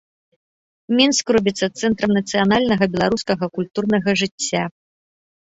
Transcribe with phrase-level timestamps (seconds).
[0.99, 4.63] Мінск робіцца цэнтрам нацыянальнага беларускага культурнага жыцця.